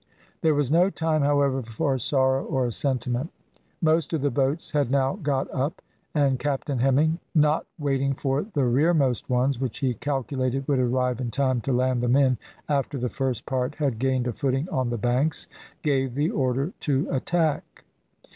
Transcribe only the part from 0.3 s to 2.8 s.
There was no time, however, for sorrow or